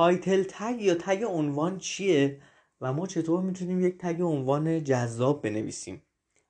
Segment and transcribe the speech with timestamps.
[0.00, 2.40] title tag یا tag عنوان چیه؟
[2.80, 6.02] و ما چطور می‌تونیم یک tag عنوان جذاب بنویسیم؟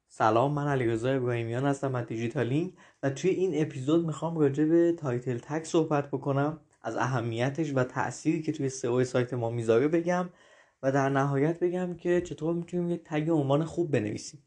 [0.08, 5.38] سلام من علیرضا ابراهیمیان هستم از دیجیتالینگ و توی این اپیزود می‌خوام راجع به title
[5.38, 10.28] tag صحبت بکنم از اهمیتش و تأثیری که توی سئو سایت ما می‌ذاره بگم
[10.82, 14.42] و در نهایت بگم که چطور می‌تونیم یک tag عنوان خوب بنویسیم.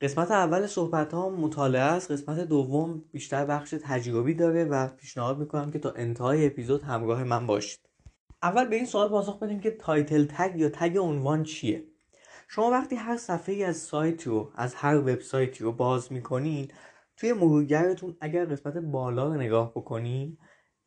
[0.00, 2.10] قسمت اول صحبت ها مطالعه است.
[2.10, 7.46] قسمت دوم بیشتر بخش تجربی داره و پیشنهاد می‌کنم که تا انتهای اپیزود همراه من
[7.46, 7.87] باشید.
[8.42, 11.84] اول به این سوال پاسخ بدیم که title tag یا tag عنوان چیه؟
[12.48, 16.70] شما وقتی هر صفحه از سایت رو از هر وبسایتی رو باز می‌کنین
[17.16, 20.38] توی مرورگرتون اگر قسمت بالا رو نگاه بکنین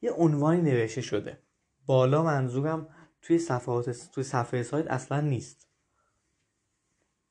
[0.02, 1.40] یه عنوانی نوشته شده.
[1.86, 2.88] بالا منظورم
[3.22, 5.68] توی صفحات توی صفحه سایت اصلا نیست.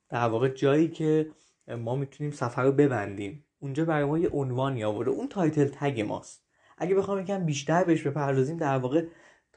[0.08, 1.30] در واقع جایی که
[1.68, 3.44] ما می‌تونیم صفحه رو ببندیم.
[3.58, 5.10] اونجا برای ما یه عنوانی آورده.
[5.10, 6.44] اون title tag ماست.
[6.78, 9.06] اگه بخوام یکم بیشتر بهش بپردازیم در واقع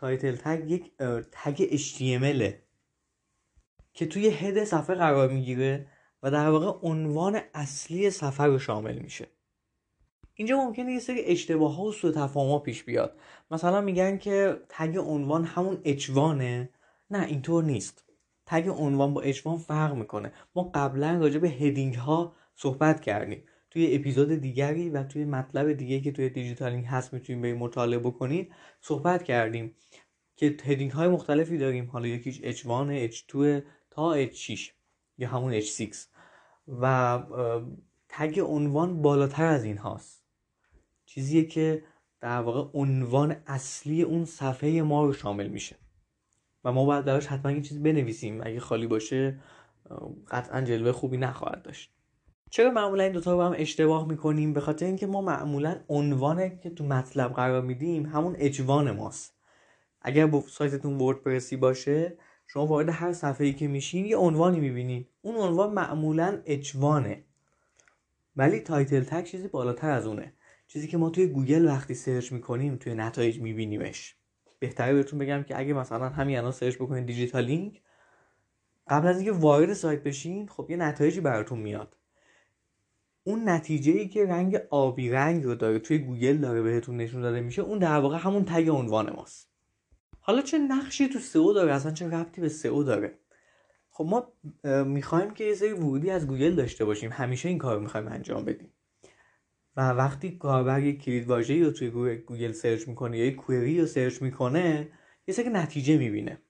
[0.03, 0.91] title tag یک
[1.31, 2.53] tag HTML
[3.93, 5.87] که توی head صفحه قرار می‌گیره
[6.23, 9.27] و در واقع عنوان اصلی صفحه رو شامل میشه.
[10.33, 13.17] اینجا ممکنه یه سری اشتباه ها و سوء تفاهم پیش بیاد.
[13.51, 16.69] مثلا میگن که tag عنوان همون H1 ه
[17.09, 18.03] نه اینطور نیست.
[18.45, 20.33] tag عنوان با H1 فرق می‌کنه.
[20.55, 23.43] ما قبلا راجع به heading ها صحبت کردیم.
[23.73, 28.51] توی اپیزود دیگری و توی مطلب دیگه که توی دیجیتالینگ هست می‌تونیم به مطالعه بکنید
[28.81, 29.75] صحبت کردیم
[30.35, 31.89] که هدینگ های مختلفی داریم.
[31.89, 34.59] حالا یکیش H1 H2 تا H6
[35.17, 35.95] یا همون H6
[36.67, 37.23] و
[38.09, 40.23] تگ عنوان بالاتر از این هاست.
[41.05, 41.83] چیزیه که
[42.21, 45.75] در واقع عنوان اصلی اون صفحه ما رو شامل میشه.
[46.63, 48.41] و ما باید براش حتما یه چیز بنویسیم.
[48.43, 49.39] اگه خالی باشه
[50.27, 51.93] قطعا جلوه خوبی نخواهد داشت.
[52.53, 56.69] چرا معمولا این دوتا رو هم اشتباه می‌کنیم؟ به خاطر اینکه ما معمولا عنوانی که
[56.69, 59.33] تو مطلب قرار میدیم همون H1 ماست.
[60.01, 65.05] اگر با سایتتون وردپرسی باشه شما وارد هر صفحه ای که میشین یه عنوانی می‌بینین.
[65.21, 67.23] اون عنوان معمولا H1 ه
[68.35, 70.33] ولی title tag چیزی بالاتر از اونه.
[70.67, 74.15] چیزی که ما توی گوگل وقتی search می‌کنیم توی نتایج میبینیمش.
[74.59, 77.81] بهتره بهتون بگم که اگه مثلا همین الان search بکنید دیجیتال لینک
[78.87, 81.95] قبل از اینکه وارد سایت بشین خب یه نتایجی براتون میاد.
[83.23, 87.41] اون نتیجه ای که رنگ آبی رنگ رو داره توی گوگل داره بهتون نشون داده
[87.41, 89.49] میشه اون در واقع همون tag عنوان ماست.
[90.19, 93.19] حالا چه نقشی تو سئو داره؟ اصلا چه ربطی به سئو داره؟
[93.89, 94.33] خب ما
[94.83, 97.11] می‌خوایم که یه سری ورودی از گوگل داشته باشیم.
[97.11, 98.69] همیشه این کار می‌خوایم انجام بدیم.
[99.77, 103.85] و وقتی کاربر یک کلید واژه‌ای رو توی گوگل search می‌کنه یا یک query رو
[103.85, 104.87] search می‌کنه
[105.27, 106.41] یه سری نتیجه می‌بینه.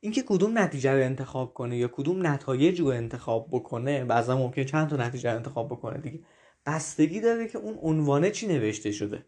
[0.00, 4.88] اینکه کدوم نتیجه رو انتخاب کنه یا کدوم نتایج رو انتخاب بکنه بعضا ممکنه چند
[4.88, 6.20] تا نتیجه رو انتخاب بکنه دیگه.
[6.66, 9.26] بستگی داره که اون عنوانه چی نوشته شده.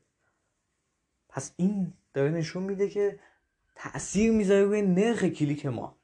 [1.28, 3.18] پس این داره نشون میده که
[3.74, 5.98] تاثیر می‌ذاره روی نرخ کلیک ما.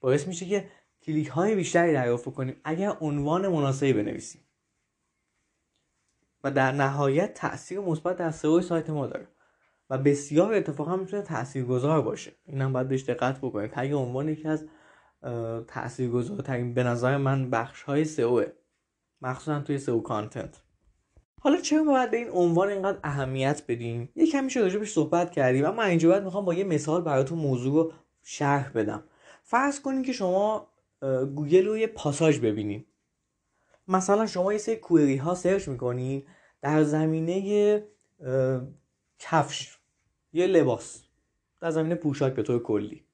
[0.00, 0.68] باعث میشه که
[1.02, 4.42] کلیک های بیشتری دریافت کنیم اگر عنوان مناسبی بنویسیم.
[6.44, 9.28] و در نهایت تاثیر مثبت در سئو سایت ما داره.
[9.90, 12.32] و بسیار اتفاقا می‌تونه تاثیرگذار باشه.
[12.44, 14.64] اینم باید بهش دقت بکنید tag عنوان یکی از
[15.66, 18.44] تاثیرگذارترین به نظر من بخش های سئو
[19.22, 20.62] مخصوصا توی سئو content.
[21.40, 25.82] حالا چرا باید به این عنوان اینقدر اهمیت بدیم؟ یه کمی راجبش صحبت کردیم اما
[25.82, 29.04] اینجا باید می‌خوام با یه مثال براتون موضوع رو شرح بدم.
[29.42, 30.68] فرض کنید که شما
[31.34, 32.86] گوگل رو یه پاساژ ببینید
[33.88, 36.22] مثلا شما یه سری query ها search می‌کنین
[36.62, 37.84] در زمینه
[39.22, 39.78] کفش
[40.32, 41.02] یه لباس.
[41.60, 43.04] در زمینه پوشاک به طور کلی.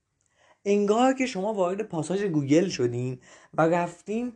[0.65, 3.21] انگار که شما وارد پاساژ گوگل شدین
[3.55, 4.33] و رفتین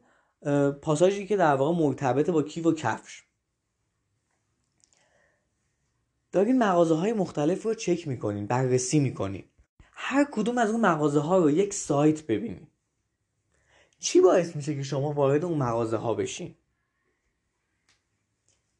[0.82, 3.22] پاساژی که در واقع مرتبط با کیف و کفش.
[6.32, 9.44] دارین مغازه های مختلف رو چک می‌کنین بررسی می‌کنین.
[9.92, 12.66] هر کدوم از اون مغازه ها رو یک سایت ببینین.
[13.98, 16.54] چی باعث میشه که شما وارد اون مغازه ها بشین؟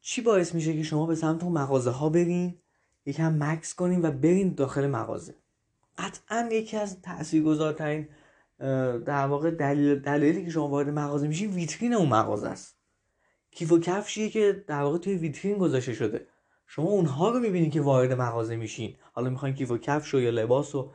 [0.01, 2.62] چی باعث میشه که شما به سمت اون مغازه ها برین؟
[3.05, 5.35] یکم مکس کنین و برین داخل مغازه.
[5.97, 8.07] قطعا یکی از تاثیرگذارترین
[9.05, 12.77] در واقع دلیل دلیلی که شما وارد مغازه میشین ویترین اون مغازه است.
[13.51, 16.27] کیف و کفشیه که در واقع توی ویترین گذاشته شده.
[16.67, 18.95] شما اونها رو می‌بینید که وارد مغازه میشین.
[19.11, 20.93] حالا می‌خواین کیف و کفش یا لباس رو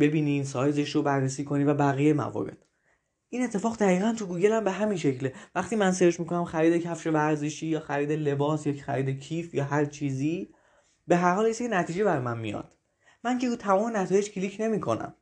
[0.00, 2.58] ببینین سایزش رو بررسی کنین و بقیه موارد.
[3.28, 5.32] این اتفاق دقیقا تو گوگل هم به همین شکله.
[5.54, 9.84] وقتی من search می‌کنم خرید کفش ورزشی یا خرید لباس یا خرید کیف یا هر
[9.84, 10.54] چیزی
[11.06, 12.72] به هر حال یه نتیجه برا من میاد.
[13.24, 15.14] من که رو تمام نتایج کلیک نمی‌کنم.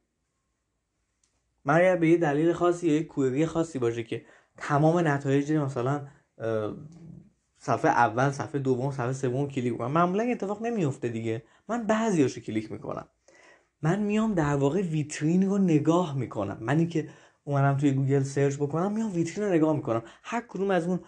[1.65, 4.25] من اگر به یه دلیل خاصی یا یه query خاصی باشه که
[4.57, 6.07] تمام نتایج مثلا
[7.59, 11.43] صفحه اول صفحه دوم صفحه سوم کلیک کنم معمولا اتفاق نمیفته دیگه.
[11.69, 13.09] من بعضیاشو کلیک می‌کنم.
[13.83, 16.59] من میام در واقع ویترین رو نگاه می‌کنم.
[16.61, 17.09] منی که
[17.45, 20.03] اومدم توی گوگل search بکنم میام ویترین رو نگاه می‌کنم.
[20.23, 21.01] هر کدوم از اون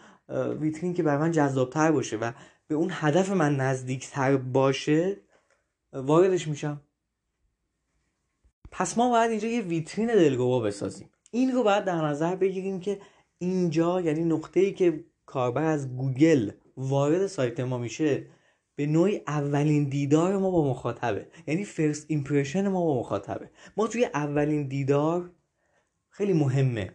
[0.60, 2.32] ویترین که برای من جذابتر باشه و
[2.66, 5.16] به اون هدف من نزدیکتر باشه
[5.92, 6.80] واردش میشم.
[8.70, 11.10] پس ما باید اینجا یه ویترین دلگوا بسازیم.
[11.30, 13.00] این رو باید در نظر بگیریم که
[13.38, 18.26] اینجا یعنی نقطه ای که کاربر از گوگل وارد سایت ما میشه
[18.76, 21.28] به نوعی اولین دیدار ما با مخاطبه.
[21.46, 23.50] یعنی first impression ما با مخاطبه.
[23.76, 25.30] ما توی اولین دیدار
[26.08, 26.94] خیلی مهمه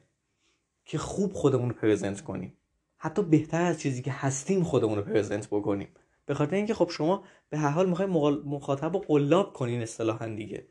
[0.86, 2.59] که خوب خودمون رو present کنیم.
[3.02, 5.88] حتی بهتر از چیزی که هستیم خودمون رو present بکنیم.
[6.26, 8.12] به خاطر اینکه خب شما به هر حال می‌خواید
[8.46, 10.68] مخاطب رو قلاب کنین اصطلاحا دیگه.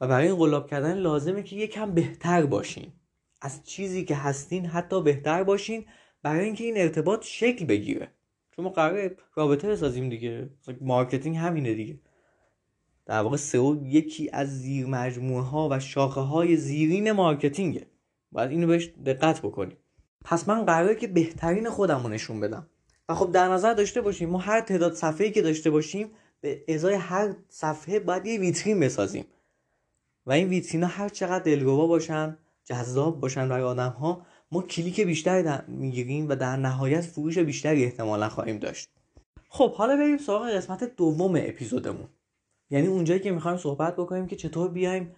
[0.00, 2.92] و برای این قلاب کردن لازمه که یکم بهتر باشین.
[3.40, 5.84] از چیزی که هستین حتی بهتر باشین
[6.22, 8.12] برای اینکه این ارتباط شکل بگیره.
[8.50, 10.50] چون ما قراره رابطه بسازیم دیگه.
[10.80, 11.98] marketing همینه دیگه.
[13.06, 17.86] در واقع سئو یکی از زیر مجموعه ها و شاخه های زیرین marketing ه.
[18.32, 19.76] باید اینو بهش دقت بکنیم.
[20.24, 22.66] پس من قراره که بهترین خودم رو نشون بدم.
[23.08, 26.10] و خب در نظر داشته باشیم ما هر تعداد صفحه‌ای که داشته باشیم
[26.40, 29.24] به ازای هر صفحه باید یه ویترین بسازیم.
[30.26, 35.00] و این ویترین ها هر چقدر دلگوا باشن جذاب باشن برای آدم ها ما کلیک
[35.00, 38.88] بیشتری می‌گیریم و در نهایت فروش بیشتری احتمالا خواهیم داشت.
[39.48, 42.08] خب حالا بریم سراغ قسمت دوم اپیزودمون.
[42.70, 45.14] یعنی اونجایی که می‌خوایم صحبت بکنیم که چطور بیایم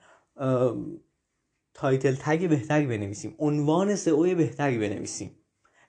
[1.75, 3.35] title tag بهتری بنویسیم.
[3.39, 5.31] عنوان سئو بهتری بنویسیم.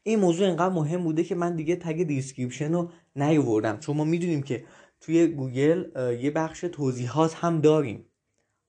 [0.04, 3.78] این موضوع انقدر مهم بوده که من دیگه tag description رو نیاوردم.
[3.78, 4.64] چون ما می‌دونیم که
[5.02, 5.86] توی گوگل
[6.22, 8.06] یه بخش توضیحات هم داریم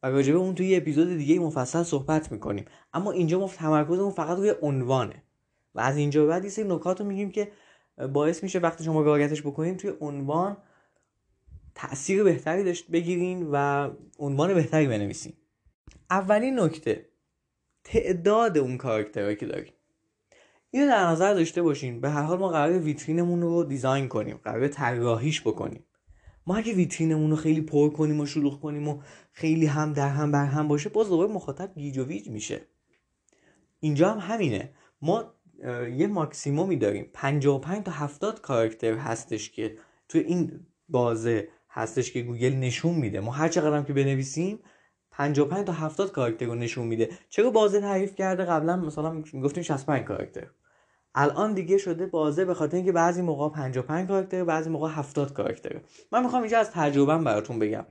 [0.03, 2.65] و راجبه اون توی اپیزود دیگه مفصل صحبت می‌کنیم.
[2.93, 5.23] اما اینجا ما تمرکزمون فقط روی عنوانه.
[5.75, 7.53] و از اینجا بعد یه سری نکات رو میگیم که
[8.13, 10.57] باعث میشه وقتی شما رعایتش بکنین توی عنوان
[11.75, 15.33] تاثیر بهتری داشت بگیرین و عنوان بهتری بنویسین.
[16.11, 17.07] اولین نکته
[17.85, 19.73] تعداد اون کاراکترهایی که داریم.
[20.71, 22.01] اینو در نظر داشته باشین.
[22.01, 24.41] به هر حال ما قرار ویترینمون رو دیزاین کنیم.
[24.45, 25.85] قرار طراحیش بکنیم.
[26.47, 29.03] ما اگه ویترینمون رو خیلی پر کنیم و شلوغ کنیم و
[29.33, 32.61] خیلی هم در هم بر هم باشه باز دوباره مخاطب گیج و ویج میشه.
[33.81, 34.71] اینجا هم همینه.
[35.03, 35.35] ما
[35.97, 37.11] یه ماکسیمومی داریم.
[37.13, 39.77] 55 تا 70 کاراکتر هستش که
[40.09, 43.21] توی این بازه هستش که گوگل نشون میده.
[43.21, 44.59] ما هر چقدر که بنویسیم
[45.21, 47.11] 55 تا 70 کاراکتر رو نشون میده.
[47.29, 50.47] چرا بازه تعریف کرده؟ قبلا مثلا می‌گفتیم 65 کاراکتر.
[51.15, 55.81] الان دیگه شده بازه به خاطر اینکه بعضی موقع 55 کاراکتر بعضی موقع 70 کاراکتر
[56.13, 57.87] من می‌خوام اینجا از تجربهم براتون بگم.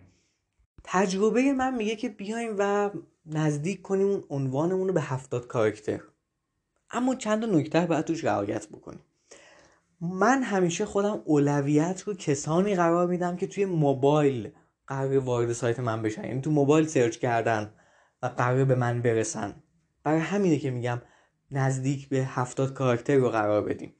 [0.83, 2.89] تجربه من میگه که بیایم و
[3.25, 5.99] نزدیک کنیم اون عنوانمون رو به 70 کاراکتر.
[6.91, 9.01] اما چند نکته باید توش رعایت بکنیم.
[10.01, 14.51] من همیشه خودم اولویت رو کسانی قرار میدم که توی موبایل
[14.89, 16.23] قرار وارد سایت من بشن.
[16.23, 17.73] یعنی تو موبایل سرچ کردن
[18.23, 19.63] و قرار به من برسن.
[20.03, 21.01] برای همینه که میگم
[21.51, 23.95] نزدیک به هفتاد کاراکتر رو قرار بدیم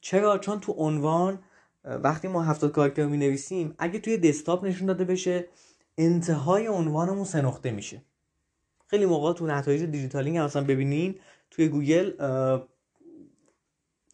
[0.00, 1.38] چرا؟ چون تو عنوان
[1.84, 5.48] وقتی ما هفتاد کاراکتر رو می نویسیم اگه توی دسکتاپ نشون داده بشه
[5.98, 8.02] انتهای عنوانمون سه نقطه میشه.
[8.86, 11.18] خیلی موقع تو نتایج دیجیتال لینک هم اصلا ببینین
[11.50, 12.12] توی گوگل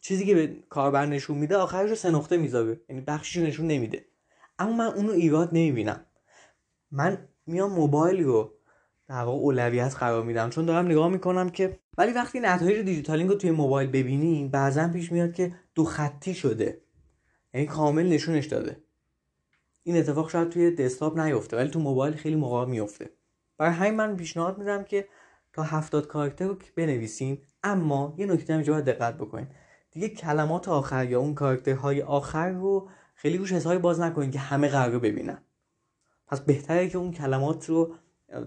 [0.00, 2.80] چیزی که به کاربر نشون میده آخرش رو سه نقطه می‌ذاره.
[2.88, 4.04] یعنی بخشش نشون نمیده.
[4.58, 6.04] اما من اونو ایراد نمی‌بینم.
[6.90, 8.54] من میام موبایل رو
[9.08, 10.50] در واقع اولویت قرار میدم.
[10.50, 14.88] چون دارم نگاه می‌کنم که ولی وقتی نتایج دیجیتال لینک رو توی موبایل ببینین بعضا
[14.88, 16.80] پیش میاد که دو خطی شده.
[17.54, 18.82] یعنی کامل نشونش داده.
[19.82, 23.10] این اتفاق شاید توی دسکتاپ نیفته ولی تو موبایل خیلی موقع میفته.
[23.58, 25.08] برای همین من پیشنهاد میدم که
[25.52, 29.46] تا هفتاد کاراکتر رو بنویسین اما یه نکته هم باید دقت بکنین.
[29.90, 34.68] دیگه کلمات آخر یا اون کاراکترهای آخر رو خیلی روش حسابی باز نکنین که همه
[34.68, 35.38] قرار ببینن.
[36.28, 37.94] پس بهتره که اون کلمات رو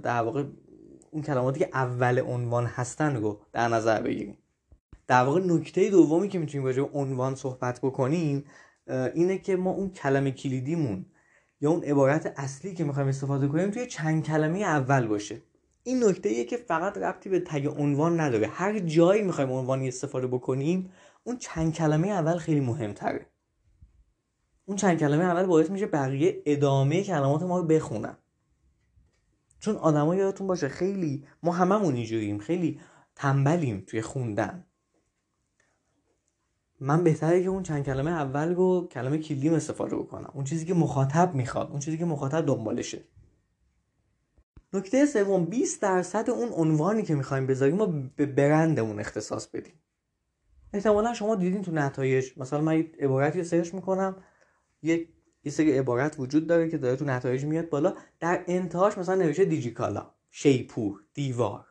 [0.03, 0.43] در واقع
[1.11, 4.37] اون کلماتی که اول عنوان هستن رو در نظر بگیریم.
[5.07, 8.43] در واقع نکته دومی که می‌تونیم راجع عنوان صحبت بکنیم
[9.13, 11.05] اینه که ما اون کلمه کلیدیمون
[11.61, 15.41] یا اون عبارت اصلی که می‌خوایم استفاده کنیم توی چند کلمه اول باشه.
[15.83, 18.47] این نکته ایه که فقط ربطی به تگ عنوان نداره.
[18.47, 20.91] هر جایی می‌خوایم عنوانی استفاده بکنیم
[21.23, 23.25] اون چند کلمه اول خیلی مهمتره.
[24.71, 28.17] اون چند کلمه اول باعث میشه بقیه ادامه کلمات ما رو بخونن.
[29.59, 32.79] چون آدما یادتون باشه خیلی ما هممون اینجوریم خیلی
[33.15, 34.65] تنبلیم توی خوندن.
[36.79, 40.31] من بهتره که اون چند کلمه اول رو کلمه کلیدیم استفاده بکنم.
[40.33, 43.03] اون چیزی که مخاطب می‌خواد اون چیزی که مخاطب دنبالشه.
[44.73, 47.85] نکته سوم 20 درصد اون عنوانی که می‌خوایم بذاریم ما
[48.15, 49.73] به برندمون اختصاص بدیم.
[50.73, 52.31] احتمالا شما دیدین تو نتایج.
[52.37, 54.15] مثلا من عبارتی رو سرچ می‌کنم.
[54.81, 55.09] یک
[55.43, 57.95] یه سری عبارت وجود داره که داره تو نتایج میاد بالا.
[58.19, 61.65] در انتهاش مثلا نوشته دیجیکالا شیپور دیوار.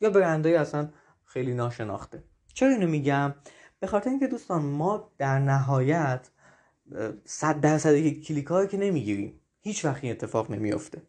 [0.00, 0.88] یا برندهای اصلا
[1.24, 2.24] خیلی ناشناخته.
[2.54, 3.34] چرا اینو میگم؟
[3.80, 6.30] به خاطر اینکه دوستان ما در نهایت
[7.24, 11.02] صد درصد کلیک که نمی‌گیریم هیچ وقت این اتفاق نمیافته.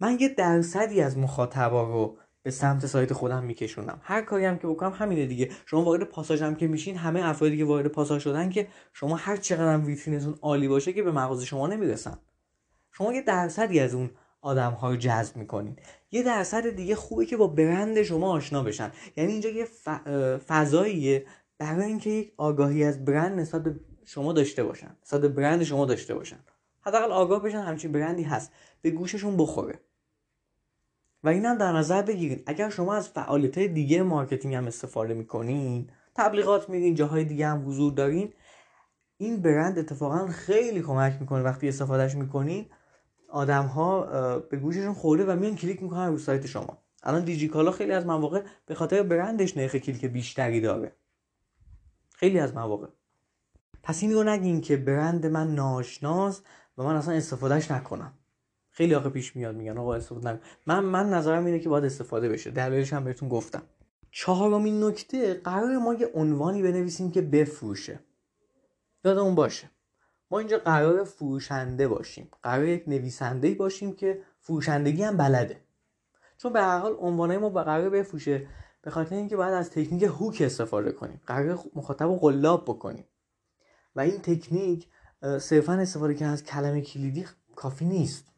[0.00, 4.00] من یه درصدی از مخاطبا رو به سمت سایت خودم میکشونم.
[4.02, 5.50] هر کاری هم که بکنم همینه دیگه.
[5.66, 9.36] شما وارد پاساژ هم که میشین همه افرادی که وارد پاساژ شدن که شما هر
[9.36, 12.18] چقدر هم ویترینتون عالی باشه که به مغازه شما نمی‌رسن.
[12.92, 14.10] شما یه درصدی از اون
[14.40, 15.76] آدم ها رو جذب می‌کنین.
[16.10, 18.92] یه درصد دیگه خوبه که با برند شما آشنا بشن.
[19.16, 19.68] یعنی اینجا یه
[20.38, 21.26] فضاییه
[21.58, 24.96] برای اینکه یک آگاهی از برند نسبت به شما داشته باشن.
[25.02, 26.38] نسبت برند شما داشته باشن.
[26.80, 28.52] حداقل آگاه بشن همچین برندی هست.
[28.82, 29.80] به گوششون بخوره.
[31.24, 32.42] و این هم در نظر بگیرید.
[32.46, 37.92] اگر شما از فعالیت دیگه marketing هم استفاده می‌کنین تبلیغات میرین جاهای دیگه هم حضور
[37.92, 38.32] دارین
[39.16, 41.42] این برند اتفاقا خیلی کمک می‌کنه.
[41.42, 42.66] وقتی استفادهش می‌کنین
[43.28, 44.00] آدم ها
[44.38, 46.78] به گوششون خورده و میان کلیک می‌کنن رو سایت شما.
[47.02, 50.96] الان دیجیکالا خیلی از مواقع به خاطر برندش نرخ کلیک بیشتری داره.
[52.14, 52.86] خیلی از مواقع.
[53.82, 56.42] پس این رو نگین که برند من ناشناس
[56.78, 58.12] و من اصلا استفادهش نکنم.
[58.76, 62.28] خیلی آخه پیش میاد میگن آقا استفاده نکن من من نظرم اینه که باید استفاده
[62.28, 62.50] بشه.
[62.50, 63.62] دلیلش هم بهتون گفتم.
[64.10, 68.00] چهارمین نکته قرار ما یه عنوانی بنویسیم که بفروشه.
[69.04, 69.70] یادمون باشه.
[70.30, 72.28] ما اینجا قرار فروشنده باشیم.
[72.42, 75.60] قرار یک نویسنده باشیم که فروشندگی هم بلده.
[76.36, 78.46] چون به هر حال عنوانای ما قرار بفروشه
[78.82, 81.20] به خاطر اینکه باید از تکنیک هوک استفاده کنیم.
[81.26, 83.04] قرار مخاطب رو قلاب بکنیم.
[83.96, 84.88] و این تکنیک
[85.40, 87.26] صرفا استفاده کردن از کلمه کلیدی
[87.56, 88.33] کافی نیست.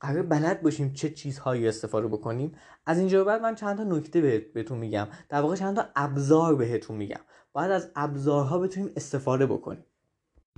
[0.00, 2.54] قرار بلد باشیم چه چیزهایی استفاده بکنیم.
[2.86, 4.20] از اینجا بعد من چند تا نکته
[4.54, 5.08] بهتون میگم.
[5.28, 7.20] در واقع چند تا ابزار بهتون میگم.
[7.52, 9.84] باید از ابزارها بتونیم استفاده بکنیم.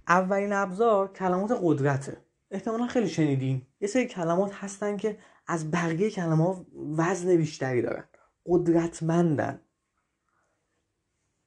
[0.08, 2.16] اولین ابزار کلمات قدرته.
[2.50, 3.62] احتمالا خیلی شنیدین.
[3.80, 8.04] یه سری کلمات هستن که از بقیه کلمات وزن بیشتری دارن.
[8.46, 9.60] قدرتمندن.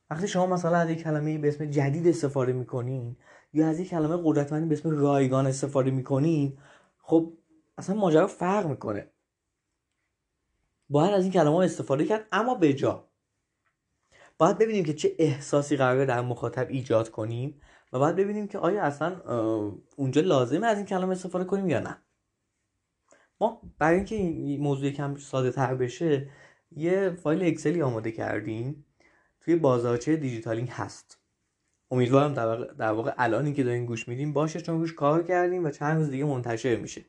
[0.10, 3.16] وقتی شما مثلا از یک کلمه به اسم جدید استفاده می‌کنین
[3.54, 6.58] یا از یک کلمه قدرتمندی به اسم رایگان استفاده می‌کنین
[6.98, 7.34] خب
[7.78, 9.12] اصلا ماجرا فرق می‌کنه.
[10.90, 13.10] باید از این کلمه استفاده کرد اما به جا.
[14.38, 17.62] باید ببینیم که چه احساسی قراره در مخاطب ایجاد کنیم
[17.94, 19.22] و باید ببینیم که آیا اصلا
[19.96, 21.98] اونجا لازمه از این کلمه استفاده کنیم یا نه.
[23.42, 26.30] ما برای اینکه این موضوع کم ساده تر بشه
[26.72, 28.86] یه فایل اکسلی آماده کردیم.
[29.40, 31.20] توی بازارچه دیجیتالینگ هست.
[31.92, 32.34] امیدوارم
[32.74, 36.10] در واقع الانی که دارین گوش میدین باشه چون روش کار کردیم و چند روز
[36.10, 37.06] دیگه منتشر میشه.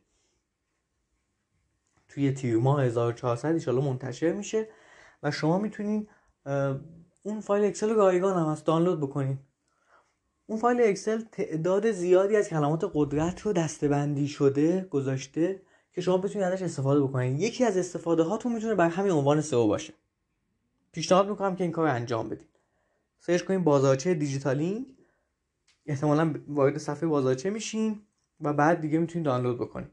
[2.08, 4.68] توی تیر ماه 1400 ایشالا منتشر میشه
[5.22, 6.08] و شما می‌تونین
[7.22, 9.38] اون فایل اکسل رایگان هم از دانلود بکنین.
[10.46, 16.48] اون فایل اکسل تعداد زیادی از کلمات قدرت رو دسته‌بندی شده گذاشته که شما بتونید
[16.48, 17.38] ازش استفاده بکنین.
[17.38, 19.94] یکی از استفاده هاتون می‌تونه برای همین عنوان سئو باشه.
[20.92, 22.46] پیشنهاد می‌کنم که این کار انجام بدین.
[23.20, 24.86] search کنین بازارچه دیجیتالینگ
[25.86, 28.00] احتمالا وارد صفحه بازارچه میشین
[28.40, 29.88] و بعد دیگه می‌تونید دانلود بکنین.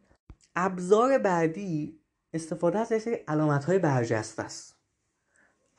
[0.55, 1.99] ابزار بعدی
[2.33, 4.75] استفاده از سری علامت های برجسته است.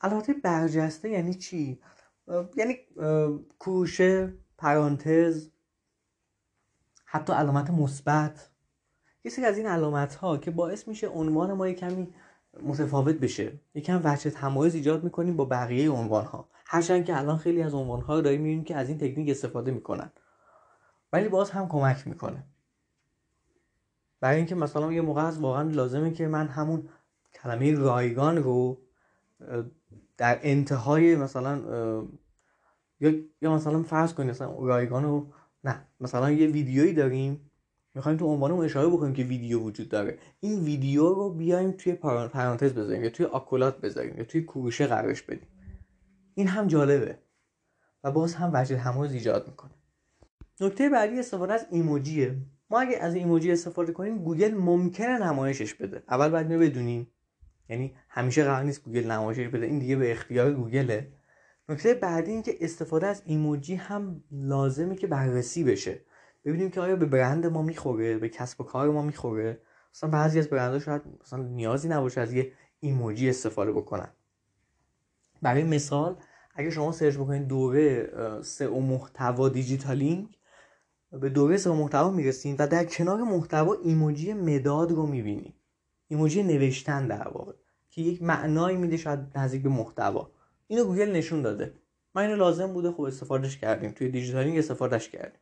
[0.01, 1.81] علامت برجسته یعنی چی؟
[2.55, 2.77] یعنی
[3.59, 5.49] کوشه پرانتز
[7.05, 8.49] حتی علامت مثبت.
[9.23, 12.13] یه سری از این علامت ها که باعث میشه عنوان ما کمی
[12.63, 13.59] متفاوت بشه.
[13.73, 18.01] یکم وجه تمایز ایجاد می‌کنیم با بقیه عنوان ها هرچند که الان خیلی از عنوان
[18.01, 20.11] ها رو داریم می‌بینیم که از این تکنیک استفاده می‌کنن.
[21.13, 22.43] ولی باز هم کمک می‌کنه.
[24.25, 26.89] برای اینکه مثلا یه موقع از واقعا لازمه که من همون
[27.33, 28.81] کلمه رایگان رو
[30.17, 31.61] در انتهای مثلا
[33.41, 37.51] یا مثلا فرض کنید مثلا رایگان رو نه مثلا یه ویدیویی داریم
[37.93, 40.17] می‌خوایم تو عنوانمون اشاره بکنیم که ویدیو وجود داره.
[40.39, 45.21] این ویدیو رو بیایم توی پرانتز بذاریم یا توی آکولات بذاریم یا توی کوروشه قرارش
[45.21, 45.47] بدیم.
[46.35, 47.17] این هم جالبه
[48.03, 49.71] و باز هم وجه تمایز ایجاد می‌کنه.
[50.61, 52.35] نکته بعدی استفاده از ایموجیه.
[52.69, 56.03] ما اگه از ایموجی استفاده کنیم گوگل ممکنه نمایشش بده.
[56.09, 57.07] اول باید اینو بدونیم.
[57.69, 59.65] یعنی همیشه قرار نیست گوگل نمایشش بده.
[59.65, 61.11] این دیگه به اختیار گوگله.
[61.69, 66.01] نکته بعدی این که استفاده از ایموجی هم لازمه که بررسی بشه.
[66.45, 69.61] ببینیم که آیا به برند ما می‌خوره به کسب و کار ما می‌خوره.
[69.93, 74.09] مثلا بعضی از برندها شاید مثلا نیازی نباشه از یه ایموجی استفاده بکنن.
[75.41, 76.17] برای مثال
[76.55, 78.09] اگه شما search بکنید دوره
[78.41, 80.37] سئو محتوا دیجیتالینگ
[81.21, 85.53] به دوره سئو محتوا می‌رسیم و در کنار محتوا ایموجی مداد رو می‌بینیم.
[86.07, 87.53] ایموجی نوشتن در واقع
[87.89, 90.31] که یک معنایی میده شاید نزدیک به محتوا.
[90.67, 91.73] اینو گوگل نشون داده.
[92.15, 93.91] ما اینو لازم بوده خب استفادهش کردیم.
[93.91, 95.39] توی دیجیتالینگ استفادهش کردیم.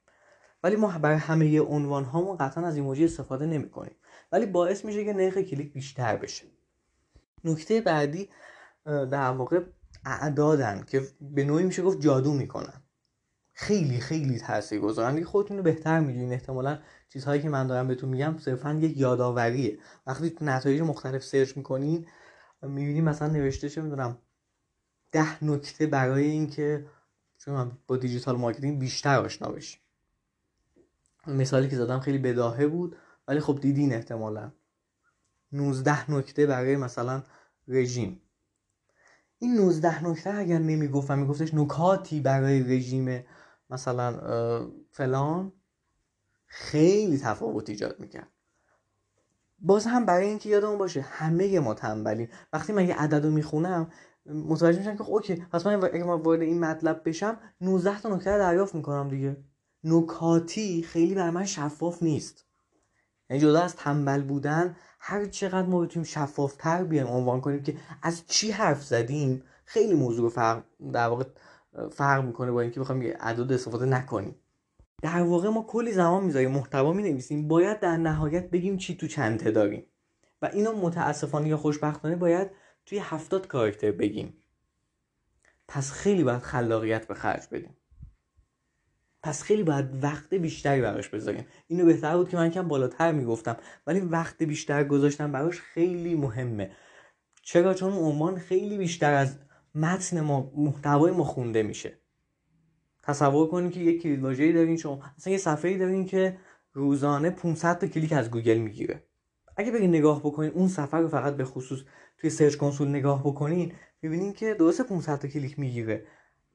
[0.64, 3.96] ولی ما برای همه عنوان هامون قطعا از ایموجی استفاده نمی کنیم
[4.32, 6.46] ولی باعث میشه که نرخ کلیک بیشتر بشه.
[7.44, 8.30] نکته بعدی
[8.86, 9.62] در واقع
[10.06, 12.83] اعدادن که به نوعی میشه گفت جادو می‌کنن.
[13.54, 16.34] خیلی خیلی تاثیر گذارن خودتونم بهتر می‌دونین.
[16.34, 16.80] احتمالا
[17.10, 19.78] چیزهایی که من دارم بهتون میگم صرفا یک یادآوریه.
[20.08, 22.08] وقتی نتایج مختلف search می‌کنین
[22.62, 24.18] می‌بینیم مثلا نوشته چه می‌دونم
[25.12, 26.86] ده نکته برای اینکه
[27.38, 29.80] چون با digital marketing بیشتر آشنا بشیم
[31.28, 32.96] مثالی که زدم خیلی بداهه بود
[33.28, 34.52] ولی خب دیدین احتمالا.
[35.52, 37.24] 19 نکته برای مثلا
[37.68, 38.22] رژیم.
[39.40, 43.24] این 19 نکته اگر نمی‌گفتم میگفتش نکاتی برای رژیم
[43.70, 44.20] مثلا
[44.92, 45.54] فلان
[46.46, 48.28] خیلی تفاوت ایجاد می‌کرد.
[49.60, 52.30] باز هم برای اینکه یادمون باشه همه ما تنبلیم.
[52.54, 53.92] وقتی من یه عدد رو می‌خونم
[54.26, 58.16] متوجه میشم که خب اوکی پس من اگه من وارد این مطلب بشم 19 تا
[58.16, 59.38] نکته دریافت می‌کنم دیگه.
[59.84, 62.46] نکاتی خیلی برای من شفاف نیست.
[63.30, 68.28] یعنی جدا از تنبل بودن هر چقدر ما بتونیم شفافتر بیایم عنوان کنیم که از
[68.28, 71.24] چی حرف زدیم خیلی موضوع فرق در واقع
[71.92, 74.36] فرق می‌کنه با اینکه بخوایم یه عدد استفاده نکنیم.
[75.02, 76.52] در واقع ما کلی زمان می‌ذاریم.
[76.52, 79.86] محتوا می نویسیم باید در نهایت بگیم چی تو چنته داریم.
[80.42, 82.52] و اینو متاسفانه یا خوشبختانه باید
[82.86, 84.38] توی هفتاد کاراکتر بگیم.
[85.68, 87.78] پس خیلی باید خلاقیت به خرج بدیم.
[89.24, 91.46] پس خیلی باید وقت بیشتری براش بذاریم.
[91.68, 93.58] اینو بهتر بود که من کم بالاتر می‌گفتم.
[93.88, 96.72] ولی وقت بیشتر گذاشتم براش خیلی مهمه.
[97.42, 99.40] چرا؟ چون عنوان خیلی بیشتر از
[99.76, 102.00] متن ما محتوای ما خونده میشه.
[103.04, 106.38] تصور کنید که یک کلید واژه‌ای دارین شما مثلا یه صفحه‌ای دارین که
[106.74, 109.04] روزانه 500 تا کلیک از گوگل می‌گیره.
[109.58, 111.80] اگه برین نگاه بکنین اون صفحه رو فقط به خصوص
[112.18, 116.08] توی Search Console نگاه بکنین می‌بینین که درسته 500 تا کلیک می‌گیره.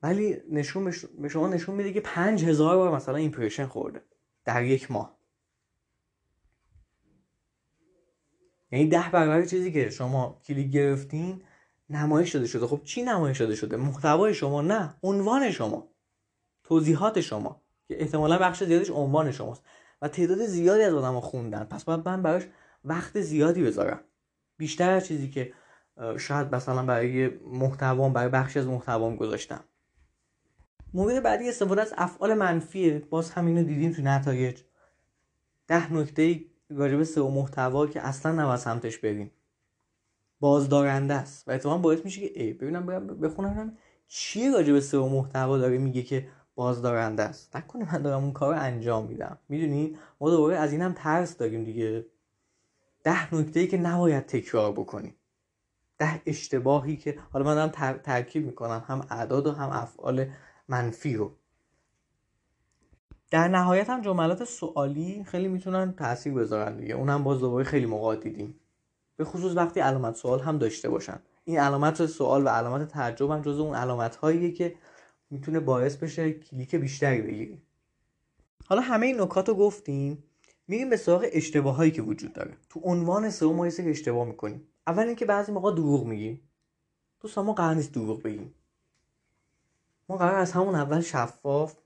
[0.03, 4.03] ولی نشون به شما نشون میده که 5000 بار مثلا impression خورده
[4.45, 5.19] در یک ماه.
[8.73, 11.43] یعنی ده برابر چیزی که شما کلیک گرفتین
[11.91, 12.67] نمایش داده شده.
[12.67, 15.89] خب چی نمایش داده شده؟ محتوای شما نه عنوان شما
[16.65, 19.63] توضیحات شما که احتمالا بخش زیادش عنوان شماست.
[20.03, 21.65] و تعداد زیادی از آدم خوندن.
[21.65, 22.43] پس باید من براش
[22.85, 24.01] وقت زیادی بذارم.
[24.57, 25.53] بیشتر از چیزی که
[26.19, 29.65] شاید مثلا برای محتوام برای بخشی از محتوام گذاشتم.
[30.95, 32.99] مورد بعدی استفاده از افعال منفیه.
[32.99, 34.63] باز همینو دیدیم تو نتایج.
[35.67, 39.31] ده نکته راجب سئو محتوا که اصلا نباید سمتش بریم.
[40.41, 41.49] بازدارنده است.
[41.49, 42.87] و اتفاقا باعث میشه که ای ببینم
[43.21, 43.77] بخونم
[44.09, 47.57] چیه راجب سئو محتوا داره میگه که بازدارنده است.
[47.57, 49.39] نکنه من دارم اون کار انجام میدم.
[49.49, 52.07] می‌دونید ما دوباره از اینم ترس داریم دیگه.
[53.05, 55.15] ده نکته ای که نباید تکرار بکنیم.
[55.99, 58.85] ده اشتباهی که حالا من دارم ترکیب می‌کنم.
[58.87, 60.27] هم اعداد و هم افعال
[60.69, 61.33] منفی رو.
[63.31, 66.95] در نهایت هم جملات سوالی خیلی می‌تونن تاثیر بذارن دیگه.
[66.95, 68.61] اونم باز دوباره خیلی موقع دیدیم.
[69.19, 71.21] به خصوص وقتی علامت سوال هم داشته باشن.
[71.45, 74.75] این علامت سوال و علامت تعجب هم جز اون علامت هاییه که
[75.31, 77.63] می‌تونه باعث بشه کلیک بیشتری بگیریم
[78.67, 80.25] حالا همه این نکات رو گفتیم
[80.69, 82.57] میریم به سراغ اشتباه هایی که وجود داره.
[82.71, 84.69] تو عنوان سئو ما که اشتباه می‌کنیم.
[84.87, 86.49] اول اینکه بعضی موقع دروغ میگیم.
[87.21, 88.55] تو ما قرار نیست دروغ بگیم.
[90.09, 91.77] ما قرار از همون اول شفاف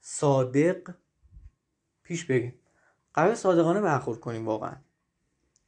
[0.00, 0.94] صادق
[2.02, 2.54] پیش بریم.
[3.14, 4.76] قرار صادقانه برخورد کنیم واقعا.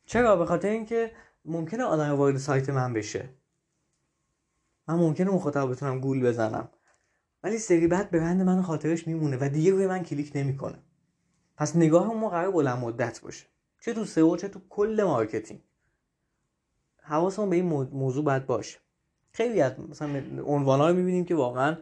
[0.07, 1.13] چرا؟ به خاطر اینکه
[1.45, 3.29] ممکنه آدم وارد سایت من بشه.
[4.89, 6.69] من ممکنه مخاطب بتونم گول بزنم.
[7.43, 10.79] ولی سری بعد برند من خاطرش میمونه و دیگه روی من کلیک نمی‌کنه.
[11.57, 13.47] پس نگاه ما قرار بلند مدت باشه.
[13.81, 15.61] چه تو سئو چه تو کل marketing.
[17.03, 18.79] حواسمون به این موضوع باید باشه.
[19.33, 21.77] خیلی از مثلا عنوانا رو می‌بینیم که واقعا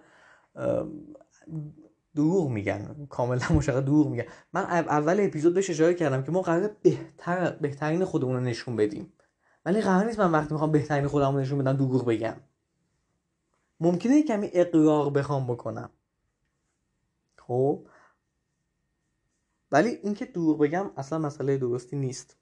[2.15, 3.07] دروغ میگن.
[3.11, 4.25] کاملا مشخص دروغ میگن.
[4.53, 9.13] من اول اپیزود بهش اشاره کردم که ما قرار بهتر بهترین خودمون رو نشون بدیم.
[9.65, 12.37] ولی قرار نیست من وقتی می‌خوام بهترین خودم رو نشون بدم دروغ بگم.
[13.81, 15.91] ممکنه کمی اقراق بخوام بکنم.
[17.39, 17.87] خب؟
[19.73, 22.37] ولی اینکه دروغ بگم اصلا مسئله درستی نیست.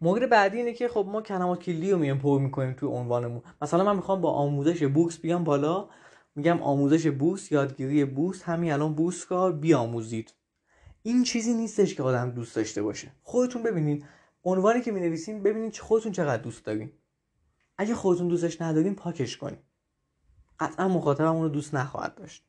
[0.00, 3.42] مورد بعدی اینه که خب ما کلمات کلی رو میایم پر می‌کنیم توی عنوانمون.
[3.62, 5.88] مثلا من می‌خوام با آموزش بوکس بیام بالا.
[6.36, 10.34] میگم آموزش بوس یادگیری بوس همین الان بوس کار بیاموزید.
[11.02, 13.12] این چیزی نیستش که آدم دوست داشته باشه.
[13.22, 14.04] خودتون ببینید
[14.44, 16.92] عنوانی که می‌نویسین ببینید خودتون چقدر دوست دارین.
[17.78, 19.58] اگه خودتون دوستش ندارین پاکش کنید
[20.60, 22.44] قطعا مخاطبم رو دوست نخواهد داشت.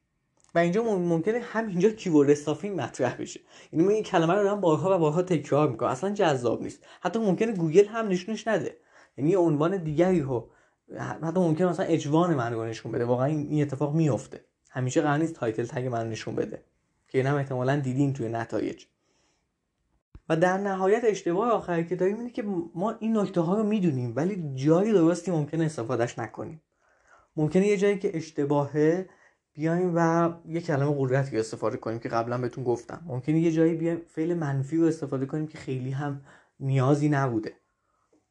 [0.55, 3.39] و اینجا ممکنه همینجا keyword stuffing مطرح بشه.
[3.71, 5.89] یعنی من این کلمه رو دارم بارها و بارها تکرار می‌کنم.
[5.89, 6.85] اصلا جذاب نیست.
[7.01, 8.77] حتی ممکنه گوگل هم نشونش نده.
[9.17, 10.49] یعنی عنوان دیگری رو
[10.99, 13.05] حتی ممکنه مثلا H1 من رو نشون بده.
[13.05, 16.63] واقعا این اتفاق میفته همیشه قرار نیست title tag من نشون بده.
[17.07, 18.85] که اینم احتمالا دیدین توی نتایج.
[20.29, 22.43] و در نهایت اشتباه آخری که داریم اینه که
[22.75, 26.61] ما این نکته ها رو می‌دونیم ولی جایی درستی ممکنه استفادهش نکنیم.
[27.35, 29.09] ممکنه یه جایی که اشتباهه
[29.53, 33.03] بیایم و یه کلمه قدرتی استفاده کنیم که قبلا بهتون گفتم.
[33.05, 36.21] ممکنه یه جایی بیایم فعل منفی رو استفاده کنیم که خیلی هم
[36.59, 37.53] نیازی نبوده.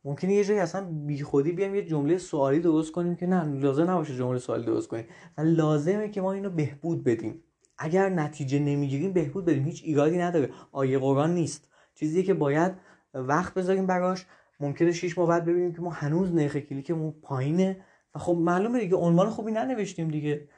[0.05, 4.17] ممکنه یه جایی اصلا بیخودی بیایم یه جمله سوالی درست کنیم که نه لازم نباشه
[4.17, 5.05] جمله سوالی درست کنیم.
[5.39, 7.43] لازمه که ما اینو بهبود بدیم.
[7.79, 9.65] اگر نتیجه نمی‌گیریم بهبود بدیم.
[9.65, 10.51] هیچ ایرادی نداره.
[10.73, 11.69] آیه قرآن نیست.
[11.95, 12.73] چیزی که باید
[13.15, 14.27] وقت بذاریم براش.
[14.61, 17.81] ممکنه شیش ماه بعد ببینیم که ما هنوز نرخ کلیکمون پایینه.
[18.15, 20.49] و خب معلومه دیگه عنوان خوبی ننوشتیم دیگه.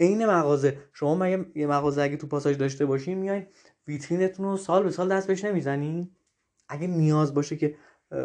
[0.00, 0.78] عین مغازه.
[0.92, 3.46] شما مگه یه مغازه اگه تو پاساژ داشته باشین میای
[3.88, 6.10] ویترینتون رو سال به سال دست بهش نمی‌زنین؟
[6.68, 7.74] اگه نیاز باشه که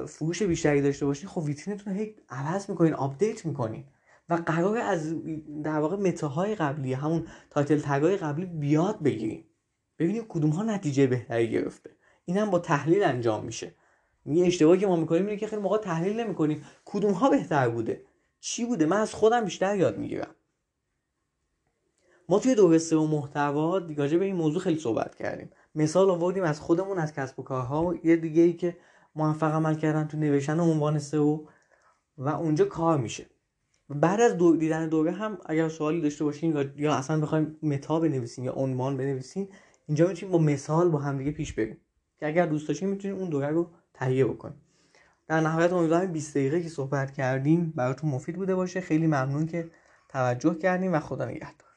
[0.07, 3.83] فروش بیشتری داشته باشین خب ویترینتون هی عوض می‌کنین update می‌کنین.
[4.29, 5.15] و قرار از
[5.63, 9.45] در واقع meta های قبلی همون title tag ای قبلی ایده بگیریم
[9.99, 11.89] ببینیم کدوم ها نتیجه بهتری گرفته.
[12.25, 13.73] اینم با تحلیل انجام میشه.
[14.25, 18.01] یه اشتباهی که ما می‌کنیم اینه که خیلی موقع تحلیل نمی‌کنیم کدوم ها بهتر بوده.
[18.39, 20.35] چی بوده؟ من از خودم بیشتر یاد می‌گیرم.
[22.29, 25.49] ما توی دوره و محتوا دیگه به این موضوع خیلی صحبت کردیم.
[25.75, 27.95] مثال آوردیم از خودمون از کسب و کارها.
[28.03, 28.77] یه دیگه ای که
[29.15, 31.45] موفق عمل کردن تو نوشتن عنوان سئو
[32.17, 33.25] و اونجا کار میشه.
[33.89, 38.45] بعد از دو دیدن دوره هم اگر سوالی داشته باشین یا اصلا بخوایم متا بنویسیم
[38.45, 39.49] یا عنوان بنویسین
[39.87, 41.77] اینجا می‌تونیم با مثال با همدیگه پیش بریم.
[42.19, 44.61] که اگر دوست داشتین می‌تونید اون دوره رو تهیه بکنیم
[45.27, 48.81] در نهایت امیدوارم 20 دقیقه که صحبت کردیم براتون مفید بوده باشه.
[48.81, 49.71] خیلی ممنون که
[50.09, 51.68] توجه کردیم و خدا نگهدار.